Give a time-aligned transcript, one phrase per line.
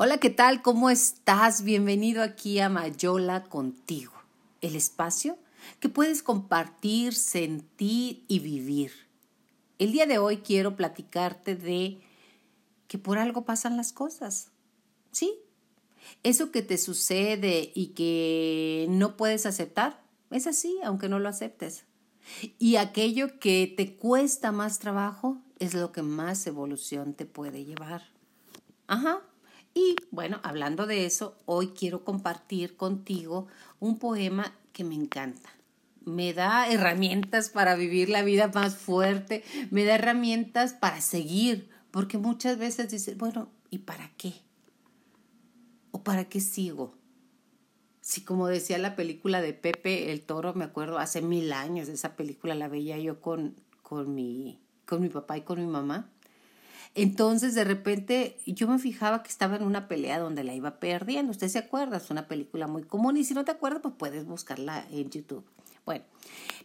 [0.00, 0.62] Hola, ¿qué tal?
[0.62, 1.64] ¿Cómo estás?
[1.64, 4.12] Bienvenido aquí a Mayola contigo,
[4.60, 5.36] el espacio
[5.80, 8.92] que puedes compartir, sentir y vivir.
[9.80, 12.00] El día de hoy quiero platicarte de
[12.86, 14.52] que por algo pasan las cosas.
[15.10, 15.34] ¿Sí?
[16.22, 21.86] Eso que te sucede y que no puedes aceptar, es así, aunque no lo aceptes.
[22.60, 28.04] Y aquello que te cuesta más trabajo es lo que más evolución te puede llevar.
[28.86, 29.22] Ajá,
[29.74, 33.46] y bueno, hablando de eso, hoy quiero compartir contigo
[33.80, 35.50] un poema que me encanta.
[36.04, 42.18] Me da herramientas para vivir la vida más fuerte, me da herramientas para seguir, porque
[42.18, 44.34] muchas veces dices, bueno, ¿y para qué?
[45.90, 46.94] ¿O para qué sigo?
[48.00, 52.16] Si como decía la película de Pepe el Toro, me acuerdo hace mil años, esa
[52.16, 56.10] película la veía yo con, con, mi, con mi papá y con mi mamá
[56.94, 61.30] entonces, de repente, yo me fijaba que estaba en una pelea donde la iba perdiendo.
[61.30, 64.26] Usted se acuerda, es una película muy común y si no te acuerdas, pues puedes
[64.26, 65.44] buscarla en YouTube.
[65.84, 66.04] Bueno,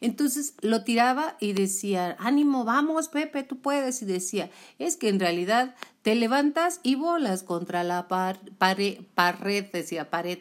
[0.02, 4.02] entonces lo tiraba y decía, ánimo, vamos, Pepe, tú puedes.
[4.02, 10.10] Y decía, es que en realidad te levantas y bolas contra la pared, pared, decía
[10.10, 10.40] pared,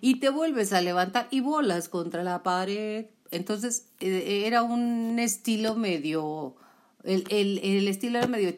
[0.00, 3.06] y te vuelves a levantar y bolas contra la pared.
[3.30, 6.56] Entonces eh, era un estilo medio
[7.06, 8.48] el, el, el, estilo era medio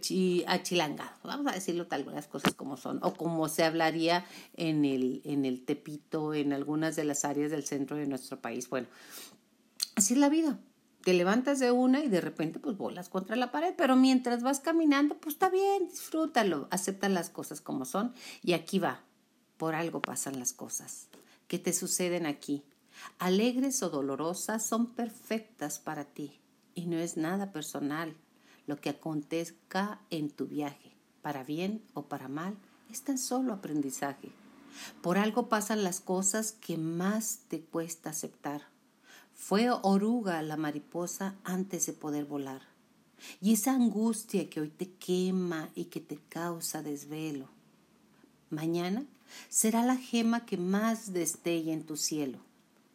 [0.47, 4.25] achilangado, vamos a decirlo tal las cosas como son, o como se hablaría
[4.57, 8.69] en el, en el Tepito, en algunas de las áreas del centro de nuestro país.
[8.71, 8.89] Bueno,
[9.97, 10.59] así es la vida.
[11.03, 14.61] Te levantas de una y de repente pues bolas contra la pared, pero mientras vas
[14.61, 19.03] caminando, pues está bien, disfrútalo, acepta las cosas como son y aquí va,
[19.59, 21.09] por algo pasan las cosas.
[21.47, 22.65] ¿Qué te suceden aquí?
[23.19, 26.41] Alegres o dolorosas son perfectas para ti
[26.75, 28.17] y no es nada personal
[28.69, 32.55] lo que acontezca en tu viaje, para bien o para mal,
[32.91, 34.31] es tan solo aprendizaje.
[35.03, 38.63] Por algo pasan las cosas que más te cuesta aceptar.
[39.35, 42.61] Fue oruga la mariposa antes de poder volar.
[43.41, 47.49] Y esa angustia que hoy te quema y que te causa desvelo.
[48.51, 49.05] Mañana
[49.49, 52.39] será la gema que más destella en tu cielo.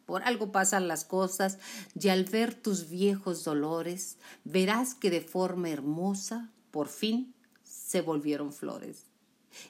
[0.06, 1.58] Por algo pasan las cosas
[1.98, 8.52] y al ver tus viejos dolores, verás que de forma hermosa, por fin, se volvieron
[8.52, 9.06] flores.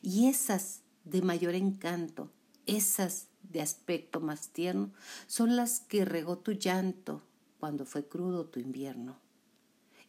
[0.02, 2.30] Y esas de mayor encanto,
[2.66, 4.90] esas de aspecto más tierno,
[5.26, 7.22] son las que regó tu llanto
[7.60, 9.16] cuando fue crudo tu invierno.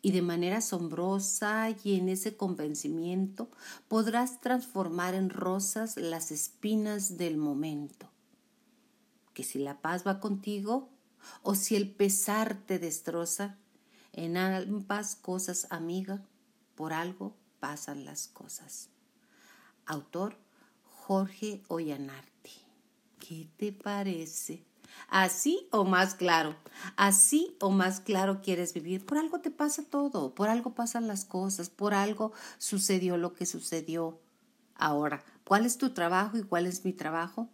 [0.02, 3.50] Y de manera asombrosa y en ese convencimiento
[3.88, 8.08] podrás transformar en rosas las espinas del momento
[9.36, 10.90] que si la paz va contigo
[11.44, 13.58] o si el pesar te destroza,
[14.14, 16.24] en ambas cosas, amiga,
[16.74, 18.90] por algo pasan las cosas.
[19.86, 20.38] Autor
[20.84, 22.52] Jorge Ollanarte.
[23.20, 24.64] ¿Qué te parece?
[25.10, 26.56] Así o más claro,
[26.96, 29.06] así o más claro quieres vivir.
[29.06, 33.46] Por algo te pasa todo, por algo pasan las cosas, por algo sucedió lo que
[33.46, 34.22] sucedió.
[34.76, 37.50] Ahora, ¿cuál es tu trabajo y cuál es mi trabajo?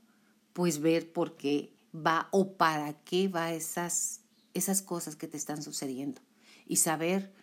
[0.54, 4.22] Pues ver por qué va o para qué va esas,
[4.54, 6.22] esas cosas que te están sucediendo.
[6.68, 7.34] Y saber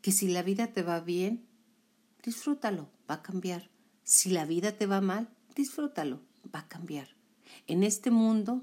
[0.00, 1.46] que si la vida te va bien,
[2.24, 3.70] disfrútalo, va a cambiar.
[4.04, 6.20] Si la vida te va mal, disfrútalo,
[6.54, 7.08] va a cambiar.
[7.66, 8.62] En este mundo,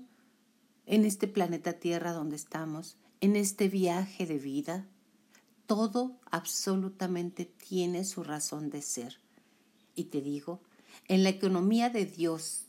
[0.85, 4.87] en este planeta Tierra donde estamos, en este viaje de vida,
[5.66, 9.19] todo absolutamente tiene su razón de ser.
[9.95, 10.61] Y te digo,
[11.07, 12.66] en la economía de Dios,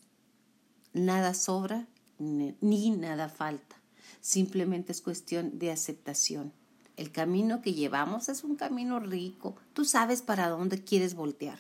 [0.92, 1.86] nada sobra
[2.18, 3.76] ni nada falta.
[4.20, 6.52] Simplemente es cuestión de aceptación.
[6.96, 9.56] El camino que llevamos es un camino rico.
[9.72, 11.58] Tú sabes para dónde quieres voltear.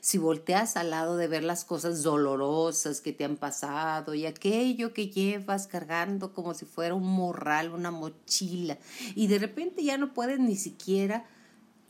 [0.00, 4.92] Si volteas al lado de ver las cosas dolorosas que te han pasado y aquello
[4.92, 8.78] que llevas cargando como si fuera un morral, una mochila,
[9.14, 11.24] y de repente ya no puedes ni siquiera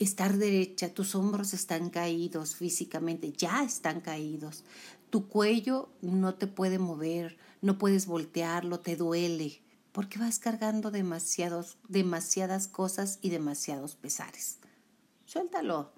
[0.03, 4.63] estar derecha, tus hombros están caídos físicamente, ya están caídos,
[5.09, 9.61] tu cuello no te puede mover, no puedes voltearlo, te duele,
[9.91, 14.57] porque vas cargando demasiados, demasiadas cosas y demasiados pesares.
[15.25, 15.91] Suéltalo.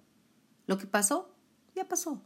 [0.66, 1.33] Lo que pasó,
[1.75, 2.22] ya pasó.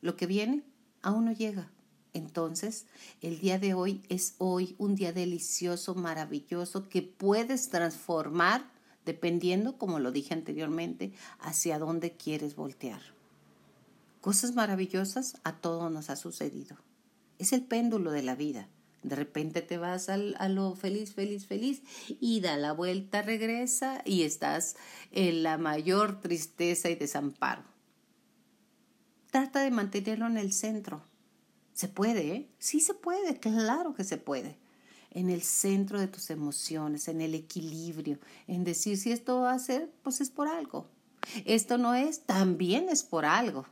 [0.00, 0.64] Lo que viene,
[1.02, 1.70] aún no llega.
[2.12, 2.86] Entonces,
[3.20, 8.73] el día de hoy es hoy un día delicioso, maravilloso, que puedes transformar
[9.04, 13.00] dependiendo, como lo dije anteriormente, hacia dónde quieres voltear.
[14.20, 16.76] Cosas maravillosas a todos nos ha sucedido.
[17.38, 18.68] Es el péndulo de la vida.
[19.02, 24.22] De repente te vas a lo feliz, feliz, feliz y da la vuelta, regresa y
[24.22, 24.76] estás
[25.12, 27.64] en la mayor tristeza y desamparo.
[29.30, 31.02] trata de mantenerlo en el centro.
[31.74, 32.34] ¿Se puede?
[32.34, 32.48] ¿eh?
[32.58, 34.56] Sí se puede, claro que se puede.
[35.14, 39.58] En el centro de tus emociones, en el equilibrio, en decir si esto va a
[39.58, 40.86] ser, pues es por algo.
[41.44, 43.66] Esto no es, también es por algo.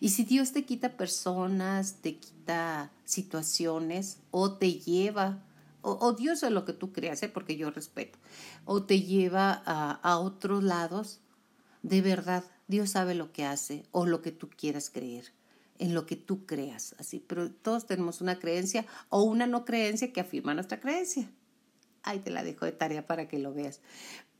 [0.00, 5.42] Y si Dios te quita personas, te quita situaciones o te lleva,
[5.86, 7.28] o, Dios es lo que tú creas, ¿eh?
[7.28, 8.18] porque yo respeto,
[8.64, 11.20] o te lleva a, a otros lados,
[11.82, 15.32] de verdad, Dios sabe lo que hace o lo que tú quieras creer,
[15.84, 17.22] en lo que tú creas, así.
[17.26, 21.30] Pero todos tenemos una creencia o una no creencia que afirma nuestra creencia.
[22.02, 23.82] Ahí te la dejo de tarea para que lo veas.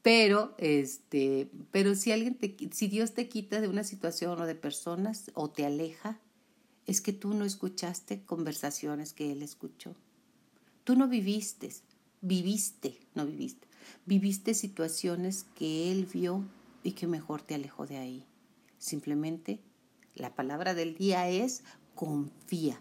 [0.00, 4.55] Pero, este, pero si alguien te, si Dios te quita de una situación o de
[4.55, 6.19] personas o te aleja,
[6.87, 9.94] es que tú no escuchaste conversaciones que Él escuchó.
[10.82, 11.70] Tú no viviste,
[12.23, 13.69] viviste, no viviste,
[14.06, 16.43] viviste situaciones que Él vio
[16.82, 18.25] y que mejor te alejó de ahí.
[18.79, 19.61] Simplemente
[20.14, 21.62] la palabra del día es
[21.94, 22.81] confía.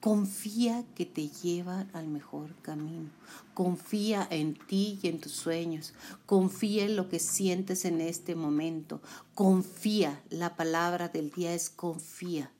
[0.00, 3.10] Confía que te lleva al mejor camino.
[3.54, 5.94] Confía en ti y en tus sueños.
[6.26, 9.00] Confía en lo que sientes en este momento.
[9.34, 10.20] Confía.
[10.30, 12.50] La palabra del día es confía.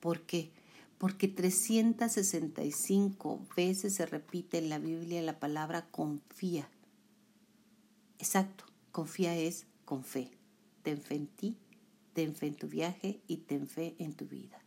[0.00, 0.50] ¿Por qué?
[0.98, 6.68] Porque 365 veces se repite en la Biblia la palabra confía.
[8.18, 8.64] Exacto.
[8.92, 10.30] Confía es con fe.
[10.82, 11.56] Ten fe en ti,
[12.16, 14.58] ten fe en tu viaje y ten fe en tu vida.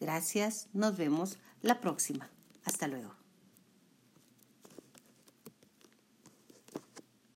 [0.00, 2.28] Gracias, nos vemos la próxima.
[2.64, 3.27] Hasta luego.